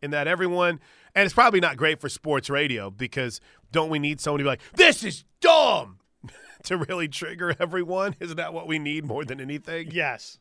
[0.00, 0.78] In that everyone,
[1.14, 3.40] and it's probably not great for sports radio because
[3.72, 5.98] don't we need someone to be like, "This is dumb,"
[6.64, 8.14] to really trigger everyone?
[8.20, 9.90] Isn't that what we need more than anything?
[9.90, 10.38] Yes.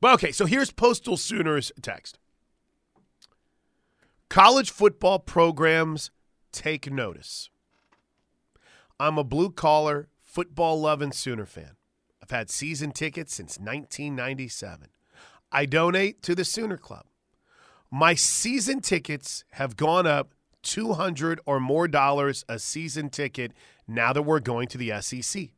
[0.00, 2.18] But okay, so here's Postal Sooners text.
[4.30, 6.10] College football programs
[6.50, 7.50] take notice.
[8.98, 11.76] I'm a blue collar, football loving Sooner fan.
[12.24, 14.88] I've had season tickets since 1997.
[15.52, 17.04] I donate to the Sooner Club.
[17.90, 23.52] My season tickets have gone up 200 or more dollars a season ticket
[23.86, 25.50] now that we're going to the SEC.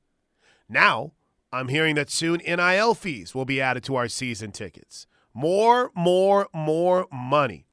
[0.68, 1.12] Now,
[1.52, 5.06] I'm hearing that soon NIL fees will be added to our season tickets.
[5.32, 7.68] More, more, more money.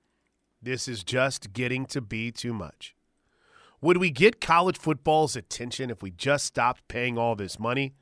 [0.62, 2.96] This is just getting to be too much.
[3.82, 7.96] Would we get college football's attention if we just stopped paying all this money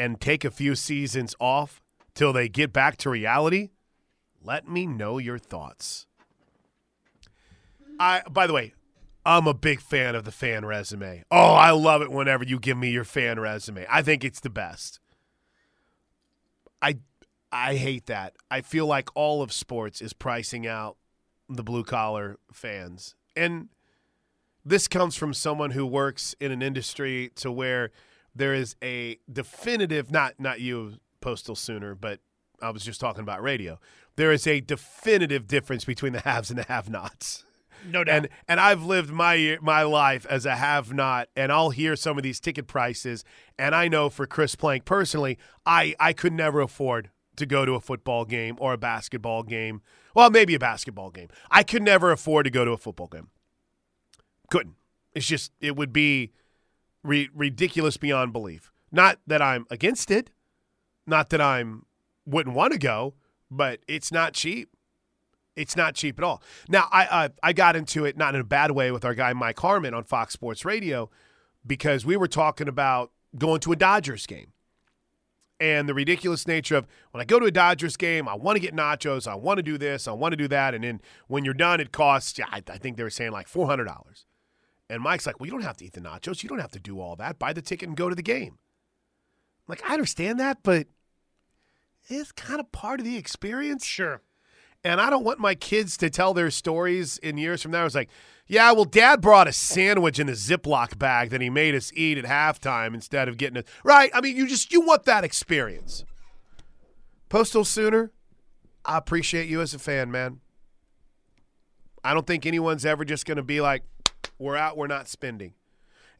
[0.00, 1.82] and take a few seasons off
[2.14, 3.68] till they get back to reality?
[4.42, 6.06] Let me know your thoughts.
[7.98, 8.72] I by the way,
[9.26, 11.22] I'm a big fan of the fan resume.
[11.30, 13.84] Oh, I love it whenever you give me your fan resume.
[13.90, 15.00] I think it's the best.
[16.80, 16.96] I
[17.52, 18.32] I hate that.
[18.50, 20.96] I feel like all of sports is pricing out
[21.46, 23.14] the blue collar fans.
[23.36, 23.68] And
[24.64, 27.90] this comes from someone who works in an industry to where
[28.40, 32.20] there is a definitive not not you postal sooner, but
[32.62, 33.78] I was just talking about radio.
[34.16, 37.44] There is a definitive difference between the haves and the have-nots.
[37.86, 38.16] No doubt.
[38.16, 42.16] And and I've lived my my life as a have not, and I'll hear some
[42.16, 43.24] of these ticket prices,
[43.58, 47.74] and I know for Chris Plank personally, I I could never afford to go to
[47.74, 49.82] a football game or a basketball game.
[50.14, 51.28] Well, maybe a basketball game.
[51.50, 53.28] I could never afford to go to a football game.
[54.50, 54.76] Couldn't.
[55.14, 56.32] It's just it would be
[57.02, 58.70] ridiculous beyond belief.
[58.92, 60.30] Not that I'm against it,
[61.06, 61.86] not that I'm
[62.26, 63.14] wouldn't want to go,
[63.50, 64.70] but it's not cheap.
[65.56, 66.42] It's not cheap at all.
[66.68, 69.32] Now, I uh, I got into it not in a bad way with our guy
[69.32, 71.10] Mike Harmon on Fox Sports Radio
[71.66, 74.52] because we were talking about going to a Dodgers game
[75.60, 78.60] and the ridiculous nature of when I go to a Dodgers game, I want to
[78.60, 81.44] get nachos, I want to do this, I want to do that, and then when
[81.44, 82.40] you're done, it costs.
[82.40, 84.26] I, I think they were saying like four hundred dollars.
[84.90, 86.42] And Mike's like, "Well, you don't have to eat the nachos.
[86.42, 87.38] You don't have to do all that.
[87.38, 88.58] Buy the ticket and go to the game."
[89.70, 90.88] I'm like, I understand that, but
[92.08, 93.86] it's kind of part of the experience.
[93.86, 94.20] sure.
[94.82, 97.84] And I don't want my kids to tell their stories in years from now.
[97.84, 98.08] It's like,
[98.46, 102.16] yeah, well, dad brought a sandwich in a Ziploc bag that he made us eat
[102.16, 103.68] at halftime instead of getting it.
[103.84, 104.10] Right?
[104.14, 106.04] I mean, you just, you want that experience.
[107.28, 108.10] Postal Sooner,
[108.84, 110.40] I appreciate you as a fan, man.
[112.02, 113.84] I don't think anyone's ever just going to be like,
[114.38, 115.54] we're out, we're not spending.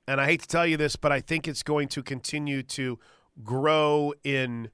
[0.07, 2.99] And I hate to tell you this, but I think it's going to continue to
[3.45, 4.71] grow in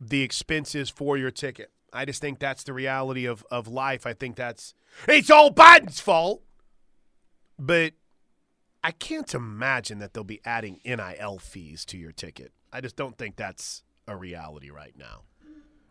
[0.00, 1.70] the expenses for your ticket.
[1.92, 4.06] I just think that's the reality of, of life.
[4.06, 4.74] I think that's
[5.08, 6.42] it's all Biden's fault.
[7.58, 7.94] But
[8.84, 12.52] I can't imagine that they'll be adding NIL fees to your ticket.
[12.72, 15.22] I just don't think that's a reality right now.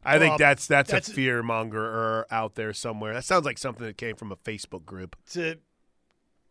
[0.07, 3.13] I think that's that's, that's- a fear monger out there somewhere.
[3.13, 5.15] That sounds like something that came from a Facebook group.
[5.35, 5.57] A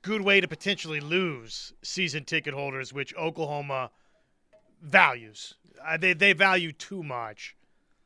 [0.04, 3.90] good way to potentially lose season ticket holders, which Oklahoma
[4.80, 5.54] values.
[5.84, 7.56] Uh, they they value too much.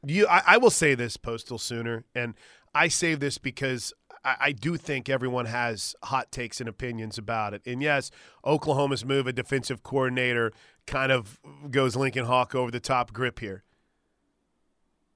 [0.07, 2.35] You, I, I will say this, Postal Sooner, and
[2.75, 3.93] I say this because
[4.25, 7.63] I, I do think everyone has hot takes and opinions about it.
[7.67, 8.11] And yes,
[8.47, 10.53] Oklahoma's move a defensive coordinator
[10.87, 11.41] kind of
[11.71, 13.65] goes Lincoln Hawk over the top grip here.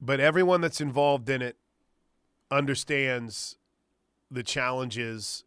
[0.01, 1.57] But everyone that's involved in it
[2.51, 3.57] understands
[4.31, 5.45] the challenges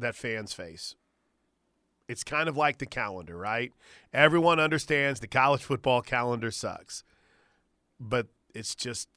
[0.00, 0.94] that fans face.
[2.08, 3.72] It's kind of like the calendar, right?
[4.12, 7.04] Everyone understands the college football calendar sucks
[8.00, 9.08] but it's just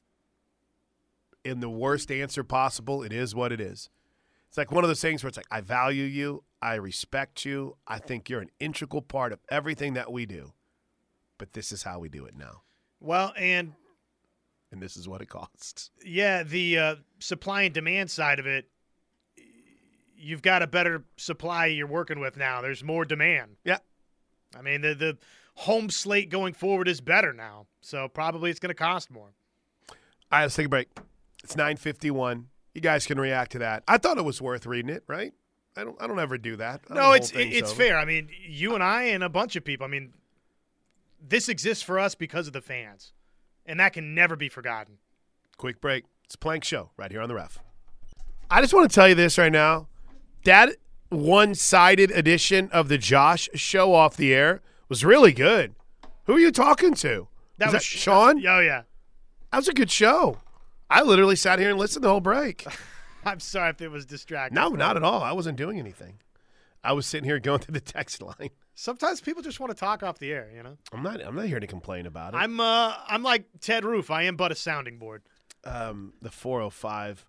[1.44, 3.04] in the worst answer possible.
[3.04, 3.90] It is what it is.
[4.48, 7.78] It's like one of those things where it's like, I value you, I respect you,
[7.88, 10.54] I think you're an integral part of everything that we do,
[11.38, 12.64] but this is how we do it now,
[13.00, 13.74] Well, and
[14.72, 15.92] and this is what it costs.
[16.04, 18.66] yeah, the uh, supply and demand side of it,
[20.22, 22.62] you've got a better supply you're working with now.
[22.62, 23.58] There's more demand.
[23.66, 23.80] Yeah.
[24.58, 25.18] I mean, the the
[25.56, 29.32] home slate going forward is better now, so probably it's going to cost more.
[29.90, 29.96] All
[30.32, 30.90] right, let's take a break.
[31.44, 32.48] It's nine fifty one.
[32.74, 33.84] You guys can react to that.
[33.88, 35.34] I thought it was worth reading it, right?
[35.76, 36.02] I don't.
[36.02, 36.90] I don't ever do that.
[36.90, 37.84] No, it's it's over.
[37.84, 37.98] fair.
[37.98, 39.86] I mean, you and I and a bunch of people.
[39.86, 40.14] I mean,
[41.26, 43.14] this exists for us because of the fans,
[43.66, 44.98] and that can never be forgotten.
[45.58, 46.06] Quick break.
[46.26, 47.60] It's a plank show right here on the ref.
[48.50, 49.88] I just want to tell you this right now.
[50.44, 50.70] That
[51.10, 55.76] one sided edition of the Josh show off the air was really good.
[56.26, 57.28] Who are you talking to?
[57.58, 58.38] That Was that Sean?
[58.46, 58.84] Oh yeah.
[59.52, 60.40] That was a good show.
[60.90, 62.66] I literally sat here and listened the whole break.
[63.26, 64.56] I'm sorry if it was distracting.
[64.56, 65.22] No, not at all.
[65.22, 66.16] I wasn't doing anything.
[66.84, 68.50] I was sitting here going through the text line.
[68.74, 70.50] Sometimes people just want to talk off the air.
[70.56, 70.78] You know.
[70.92, 71.22] I'm not.
[71.24, 72.38] I'm not here to complain about it.
[72.38, 74.10] I'm uh I'm like Ted Roof.
[74.10, 75.22] I am but a sounding board.
[75.66, 77.26] um, the 405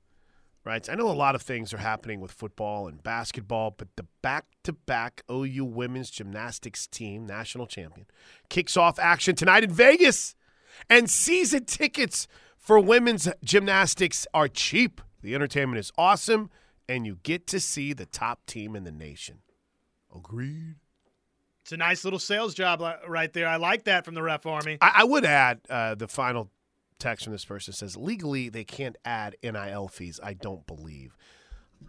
[0.64, 0.88] right?
[0.88, 5.22] I know a lot of things are happening with football and basketball, but the back-to-back
[5.30, 8.06] OU women's gymnastics team, national champion,
[8.48, 10.34] kicks off action tonight in Vegas.
[10.88, 15.00] And season tickets for women's gymnastics are cheap.
[15.22, 16.50] The entertainment is awesome,
[16.88, 19.38] and you get to see the top team in the nation.
[20.14, 20.76] Agreed.
[21.62, 23.46] It's a nice little sales job right there.
[23.46, 24.78] I like that from the ref army.
[24.80, 26.50] I, I would add uh, the final
[27.02, 30.18] text from this person says legally they can't add NIL fees.
[30.22, 31.16] I don't believe.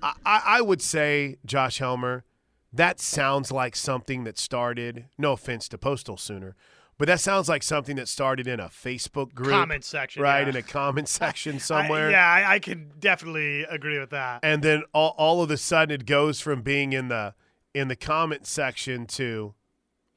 [0.02, 2.24] I, I, I would say Josh Helmer,
[2.72, 5.06] that sounds like something that started.
[5.18, 6.56] No offense to Postal Sooner,
[6.98, 10.42] But that sounds like something that started in a Facebook group, Comment section, right?
[10.42, 10.50] yeah.
[10.50, 12.10] In a comment section I- somewhere.
[12.12, 14.40] yeah, I, I can definitely agree with that.
[14.44, 17.36] And then all, all of a sudden, it goes from being in the
[17.76, 19.54] in the comment section to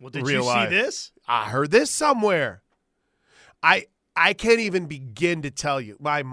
[0.00, 0.68] Well, did you life.
[0.70, 1.12] see this?
[1.28, 2.62] I heard this somewhere.
[3.62, 3.86] I
[4.16, 5.96] I can't even begin to tell you.
[6.00, 6.24] My,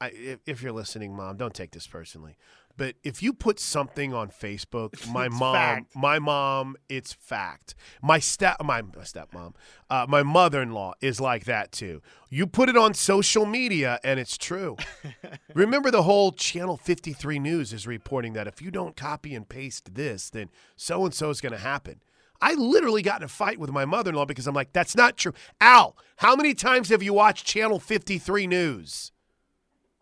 [0.00, 2.36] I, if, you're listening, mom, don't take this personally.
[2.76, 5.94] But if you put something on Facebook, my mom, fact.
[5.94, 7.74] my mom, it's fact.
[8.00, 9.54] My step, my, my stepmom,
[9.90, 12.00] uh, my mother-in-law is like that too.
[12.30, 14.76] You put it on social media, and it's true.
[15.54, 19.94] Remember, the whole Channel 53 News is reporting that if you don't copy and paste
[19.94, 22.00] this, then so and so is going to happen.
[22.40, 24.96] I literally got in a fight with my mother in law because I'm like, that's
[24.96, 25.32] not true.
[25.60, 29.12] Al, how many times have you watched Channel 53 News?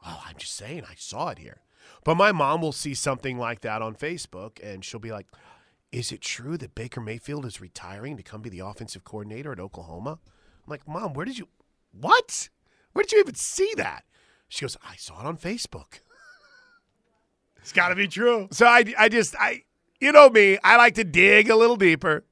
[0.07, 1.63] Oh, I'm just saying, I saw it here.
[2.05, 5.27] But my mom will see something like that on Facebook and she'll be like,
[5.91, 9.61] is it true that Baker Mayfield is retiring to come be the offensive coordinator at
[9.61, 10.19] Oklahoma?
[10.23, 11.49] I'm like, Mom, where did you,
[11.93, 12.51] what?
[12.93, 14.05] Where did you even see that?
[14.49, 16.01] She goes, I saw it on Facebook.
[17.61, 18.49] It's got to be true.
[18.51, 19.65] So I, I just, I,
[20.01, 22.25] you know me, I like to dig a little deeper.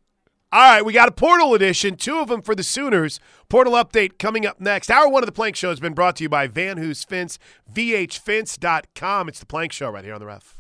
[0.53, 3.19] All right, we got a portal edition, two of them for the Sooners.
[3.49, 4.91] Portal update coming up next.
[4.91, 7.39] Hour one of the Plank Show has been brought to you by Van Hoos Fence,
[7.73, 9.29] vhfence.com.
[9.29, 10.56] It's the Plank Show right here on the ref.